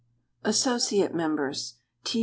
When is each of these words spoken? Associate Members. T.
Associate 0.43 1.13
Members. 1.13 1.75
T. 2.03 2.19